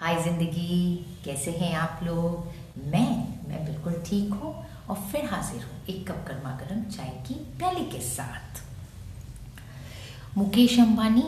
हाय 0.00 0.16
ज़िंदगी, 0.22 0.96
कैसे 1.24 1.50
हैं 1.52 1.72
आप 1.76 1.98
लोग? 2.02 2.44
मैं 2.90 3.08
मैं 3.48 3.64
बिल्कुल 3.64 3.94
ठीक 4.06 4.32
हूँ 4.32 4.52
और 4.88 4.96
फिर 5.10 5.24
हाजिर 5.30 5.62
हूँ 5.62 5.80
एक 5.88 6.06
कप 6.10 6.24
गर्मा 6.28 6.50
गर्म 6.58 6.82
चाय 6.90 7.08
की 7.26 7.34
प्याली 7.58 7.84
के 7.90 8.00
साथ। 8.00 8.60
मुकेश 10.36 10.78
अंबानी, 10.80 11.24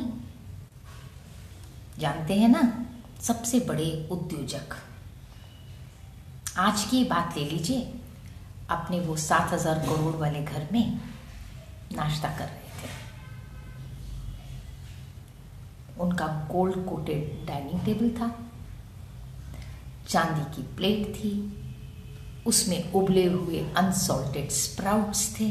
जानते 1.98 2.34
हैं 2.34 2.48
ना? 2.48 2.62
सबसे 3.22 3.60
बड़े 3.68 3.88
उद्योजक। 4.12 4.76
आज 6.58 6.84
की 6.84 7.02
बात 7.04 7.36
ले 7.38 7.44
लीजिए, 7.44 7.80
अपने 8.70 9.00
वो 9.00 9.16
सात 9.18 9.52
हज़ार 9.52 9.78
करोड़ 9.80 10.14
वाले 10.16 10.42
घर 10.42 10.66
में 10.72 11.00
नाश्ता 11.96 12.28
कर 12.38 12.44
रहे 12.44 12.70
थे। 12.80 12.90
उनका 16.00 16.26
गोल्ड 16.52 16.84
कोटेड 16.86 17.46
डाइनिंग 17.46 17.84
टेबल 17.84 18.10
था। 18.20 18.30
चांदी 20.12 20.44
की 20.54 20.62
प्लेट 20.76 21.14
थी। 21.14 21.32
उसमें 22.46 22.92
उबले 22.92 23.24
हुए 23.26 23.58
अनसॉल्टेड 23.76 24.50
स्प्राउट्स 24.50 25.28
थे। 25.40 25.48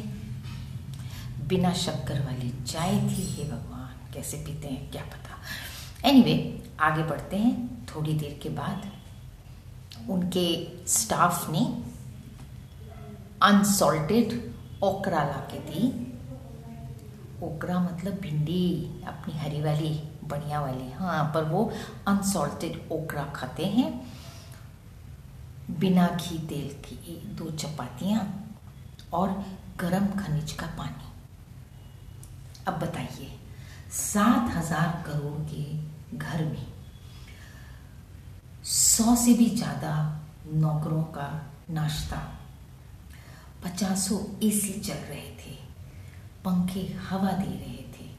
बिना 1.47 1.73
शक्कर 1.73 2.19
वाली 2.25 2.49
चाय 2.63 2.91
थी 2.91 3.23
हे 3.27 3.43
भगवान 3.43 4.13
कैसे 4.13 4.37
पीते 4.37 4.67
हैं 4.67 4.91
क्या 4.91 5.03
पता। 5.03 5.37
एनीवे 6.09 6.33
anyway, 6.33 6.79
आगे 6.79 7.03
बढ़ते 7.03 7.37
हैं 7.37 7.85
थोड़ी 7.85 8.13
देर 8.13 8.39
के 8.43 8.49
बाद 8.49 8.91
उनके 10.09 10.47
स्टाफ 10.87 11.49
ने 11.49 11.65
अनसॉल्टेड 13.41 14.39
ओकरा 14.83 15.23
ला 15.23 15.39
के 15.51 15.59
दी। 15.59 15.89
ओकरा 17.43 17.79
मतलब 17.79 18.19
भिंडी 18.21 18.65
अपनी 19.07 19.37
हरी 19.39 19.61
वाली 19.61 19.93
बढ़िया 20.23 20.61
वाली 20.61 20.91
हाँ 20.91 21.23
पर 21.35 21.43
वो 21.43 21.71
अनसॉल्टेड 22.07 22.81
ओकरा 22.91 23.23
खाते 23.35 23.65
हैं। 23.65 23.89
बिना 25.79 26.07
घी 26.09 26.37
तेल 26.47 26.69
की 26.85 27.15
दो 27.35 27.49
चपातियाँ 27.51 28.21
और 29.13 29.29
गरम 29.79 30.07
खनिज 30.17 30.51
का 30.51 30.67
पानी। 30.77 31.09
अब 32.67 32.79
बताइए, 32.79 33.31
सात 33.91 34.55
हज़ार 34.55 35.03
करोड़ 35.05 35.39
के 35.49 36.17
घर 36.17 36.43
में 36.45 36.67
सौ 38.65 39.15
से 39.15 39.33
भी 39.33 39.49
ज़्यादा 39.51 39.93
नौकरों 40.47 41.03
का 41.13 41.29
नाश्ता। 41.71 42.17
पचासों 43.63 44.19
एसी 44.47 44.73
चल 44.79 44.99
रहे 45.09 45.29
थे, 45.37 45.55
पंखे 46.45 46.81
हवा 47.09 47.31
दे 47.31 47.51
रहे 47.55 47.83
थे 47.93 48.09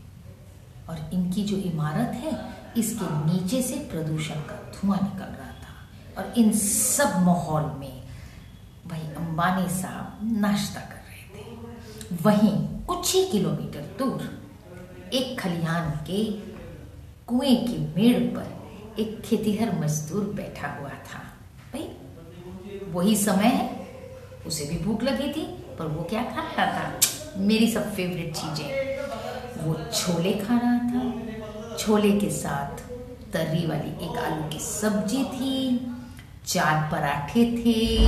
और 0.89 1.11
इनकी 1.14 1.42
जो 1.45 1.56
इमारत 1.70 2.14
है, 2.17 2.33
इसके 2.77 3.06
नीचे 3.27 3.62
से 3.62 3.77
प्रदूषण 3.91 4.41
का 4.42 4.56
धुआँ 4.73 4.98
निकल 5.03 5.33
रहा 5.33 5.50
था। 5.53 5.61
और 6.18 6.34
इन 6.36 6.52
सब 6.52 7.22
माहौल 7.22 7.62
में 7.62 8.02
भाई 8.86 9.00
अंबानी 9.00 9.68
साहब 9.68 10.18
नाश्ता 10.41 10.80
कर 10.80 10.94
रहे 10.94 11.27
थे। 11.36 11.56
वहीं 12.22 12.80
कुछ 12.84 13.14
ही 13.14 13.24
किलोमीटर 13.24 13.80
दूर 13.98 14.42
एक 15.12 15.40
खलिहान 15.40 15.90
के 15.90 16.24
कुएँ 17.27 17.56
की 17.56 17.78
मेड़ 17.78 18.36
पर 18.36 18.62
एक 18.98 19.20
खेतीहर 19.20 19.78
मजदूर 19.78 20.24
बैठा 20.24 20.68
हुआ 20.68 20.88
था। 20.88 21.18
भाई, 21.72 21.88
वही 22.88 23.16
समय 23.16 23.44
है, 23.44 23.88
उसे 24.46 24.64
भी 24.64 24.78
भूख 24.78 25.02
लगी 25.02 25.28
थी, 25.28 25.42
पर 25.78 25.86
वो 25.86 26.02
क्या 26.02 26.22
खा 26.22 26.62
रहा 26.62 26.66
था? 26.66 27.00
मेरी 27.36 27.72
सब 27.72 27.94
फेवरेट 27.94 28.34
चीज़ें। 28.34 28.98
वो 29.64 29.74
छोले 29.74 30.33
खा 30.33 30.58
रहा 30.58 30.78
था। 30.78 31.22
छोले 31.77 32.12
के 32.12 32.30
साथ 32.30 32.83
तर्री 33.33 33.66
वाली 33.66 33.90
एक 33.90 34.18
आलू 34.18 34.48
की 34.48 34.58
सब्ज़ी 34.58 35.24
थी। 35.24 35.78
चार 36.47 36.89
पराठे 36.93 37.45
थे, 37.57 38.07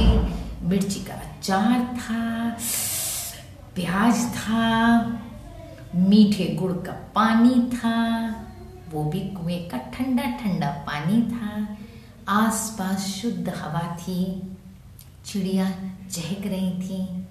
मिर्ची 0.69 1.01
का 1.01 1.15
अचार 1.15 1.81
था, 1.97 2.49
प्याज 3.75 4.25
था, 4.35 4.99
मीठे 5.95 6.45
गुड़ 6.45 6.73
का 6.73 6.93
पानी 7.15 7.71
था, 7.71 7.99
वो 8.91 9.05
भी 9.05 9.21
कुएँ 9.21 9.69
का 9.69 9.79
ठंडा 9.79 10.23
ठंडा 10.23 10.71
पानी 10.87 11.23
था। 11.23 11.77
आसपास 12.29 13.01
शुद्ध 13.01 13.49
हवा 13.49 13.97
थी, 13.97 14.43
चिड़िया 15.25 15.71
चहक 16.11 16.47
रही 16.47 16.73
थी, 16.81 17.27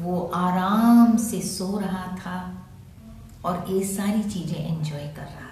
वो 0.00 0.20
आराम 0.34 1.16
से 1.16 1.40
सो 1.42 1.78
रहा 1.78 2.06
था 2.16 2.66
और 3.44 3.66
ये 3.70 3.84
सारी 3.84 4.22
चीज़ें 4.22 4.78
एंजॉय 4.78 5.06
कर 5.16 5.22
रहा 5.22 5.46
था 5.46 5.49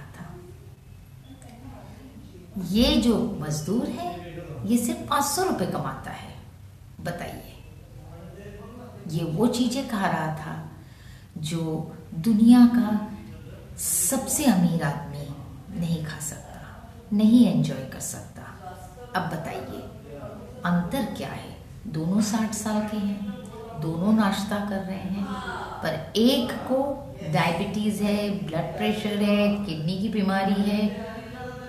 ये 2.59 2.97
जो 2.97 3.39
मजदूर 3.41 3.87
है, 3.87 4.17
ये 4.67 4.77
सिर्फ़ 4.79 5.01
पाँच 5.01 5.25
सौ 5.25 5.43
रुपए 5.43 5.67
कमाता 5.67 6.11
है। 6.11 6.35
बताइए। 7.01 7.55
ये 9.09 9.25
वो 9.25 9.47
चीज़ें 9.47 9.89
खा 9.89 10.07
रहा 10.07 10.35
था 10.37 10.71
जो 11.39 11.97
दुनिया 12.15 12.67
का 12.67 13.13
सबसे 13.79 14.45
अमीर 14.45 14.83
आदमी 14.83 15.81
नहीं 15.81 16.05
खा 16.05 16.19
सकता, 16.21 16.93
नहीं 17.13 17.47
एंजॉय 17.47 17.85
कर 17.93 18.01
सकता। 18.01 18.43
अब 19.17 19.27
बताइए, 19.27 19.83
अंतर 20.65 21.15
क्या 21.17 21.29
है? 21.29 21.57
दोनों 21.87 22.21
साठ 22.21 22.55
साल 22.55 22.81
के 22.89 22.97
हैं, 22.97 23.35
दोनों 23.81 24.13
नाश्ता 24.13 24.59
कर 24.71 24.77
रहे 24.77 24.97
हैं, 24.97 25.25
पर 25.83 26.13
एक 26.17 26.53
को 26.53 27.05
डायबिटीज़ 27.33 28.03
है 28.03 28.31
ब्लड 28.47 28.77
प्रेशर 28.77 29.23
है 29.23 29.65
किडनी 29.65 29.99
की 29.99 30.09
बीमारी 30.09 30.63
है 30.63 31.08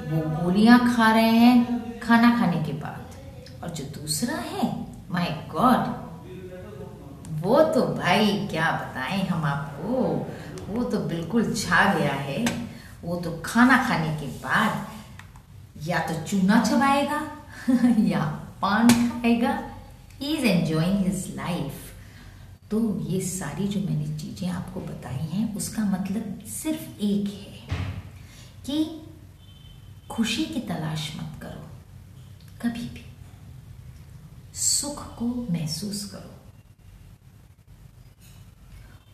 वो 0.09 0.21
गोलियाँ 0.35 0.79
खा 0.95 1.11
रहे 1.11 1.31
हैं 1.37 1.99
खाना 1.99 2.29
खाने 2.39 2.63
के 2.63 2.73
बाद। 2.73 3.63
और 3.63 3.69
जो 3.69 3.83
दूसरा 3.95 4.35
है 4.35 4.67
माय 5.11 5.29
गॉड 5.51 5.97
वो 7.41 7.59
तो 7.73 7.81
भाई 7.95 8.27
क्या 8.51 8.71
बताएँ 8.73 9.21
हम 9.27 9.43
आपको, 9.45 9.93
वो 10.69 10.83
तो 10.83 10.99
बिल्कुल 10.99 11.53
छा 11.53 11.83
गया 11.93 12.13
है। 12.13 12.45
वो 13.03 13.15
तो 13.15 13.31
खाना 13.45 13.77
खाने 13.83 14.15
के 14.19 14.27
बाद 14.39 14.87
या 15.87 15.99
तो 16.07 16.13
चूना 16.27 16.61
चबाएगा, 16.63 17.19
या 18.07 18.23
पान 18.61 18.87
खाएगा 18.89 19.53
इज़ 20.21 20.45
एंजॉइंग 20.45 21.05
हिज 21.05 21.33
लाइफ 21.35 21.85
तो 22.71 22.79
ये 23.01 23.19
सारी 23.21 23.67
जो 23.67 23.79
मैंने 23.79 24.17
चीज़ें 24.17 24.49
आपको 24.49 24.79
बताई 24.81 25.25
हैं, 25.27 25.55
उसका 25.55 25.83
मतलब 25.91 26.41
सिर्फ़ 26.53 27.01
एक 27.01 27.29
है 27.29 27.77
कि 28.65 28.83
खुशी 30.19 30.45
की 30.45 30.59
तलाश 30.59 31.15
मत 31.15 31.41
करो। 31.41 31.69
कभी 32.61 32.89
भी। 32.89 33.05
सुख 34.53 35.15
को 35.15 35.47
महसूस 35.51 36.11
करो। 36.11 36.35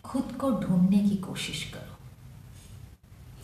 खुद 0.04 0.38
को 0.40 0.50
ढूँढने 0.50 0.98
की 0.98 1.16
कोशिश 1.16 1.72
करो। 1.74 1.96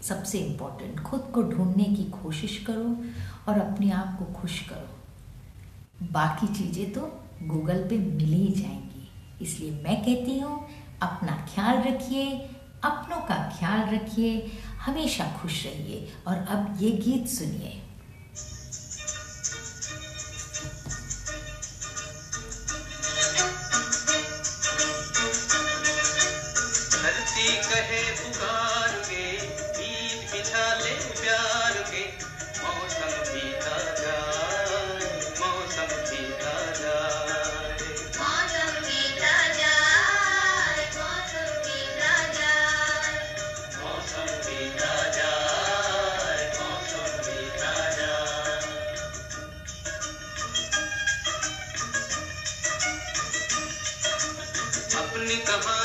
सबसे 0.03 0.39
इंपॉर्टेंट 0.39 1.01
खुद 1.01 1.21
को 1.35 1.43
ढूँढने 1.43 1.85
की 1.85 2.05
कोशिश 2.05 2.65
करो 2.67 3.05
और 3.49 3.61
अपने 3.61 3.91
आप 3.91 4.17
को 4.19 4.25
खुश 4.25 4.69
करो। 4.69 4.99
बाकी 6.13 6.47
चीज़ें 6.47 6.93
तो 6.93 7.01
गूगल 7.43 7.89
पे 7.89 7.99
मिल 7.99 8.33
ही 8.33 8.49
जाएँगी। 8.49 9.11
इसलिए 9.45 9.71
मैं 9.71 9.97
कहती 9.97 10.39
हूँ, 10.39 10.69
अपना 11.03 11.49
ख्याल 11.55 11.77
रखिए, 11.77 12.49
अपनों 12.85 13.21
का 13.21 13.57
ख्याल 13.59 13.95
रखिए 13.95 14.53
हमेशा 14.85 15.25
खुश 15.43 15.65
रहिए 15.67 15.99
और 16.27 16.37
अब 16.55 16.79
ये 16.81 16.91
गीत 17.05 17.29
सुनिए। 17.29 17.79
धरती 27.03 27.47
कहे 27.69 28.03
पुकार 28.19 28.72
ಸನ್ನಿತವಾ 55.23 55.82